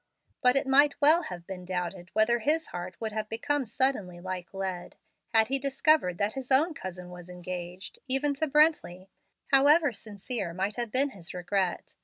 But 0.41 0.55
it 0.55 0.65
might 0.65 0.99
well 0.99 1.21
have 1.21 1.45
been 1.45 1.63
doubted 1.63 2.09
whether 2.13 2.39
his 2.39 2.69
heart 2.69 2.95
would 2.99 3.11
have 3.11 3.29
become 3.29 3.65
suddenly 3.67 4.19
like 4.19 4.51
lead, 4.51 4.95
had 5.31 5.49
he 5.49 5.59
discovered 5.59 6.17
that 6.17 6.33
his 6.33 6.51
own 6.51 6.73
cousin 6.73 7.11
was 7.11 7.29
engaged, 7.29 7.99
even 8.07 8.33
to 8.33 8.47
Brently, 8.47 9.09
however 9.51 9.93
sincere 9.93 10.55
might 10.55 10.75
have 10.77 10.89
been 10.89 11.11
his 11.11 11.35
regret. 11.35 11.93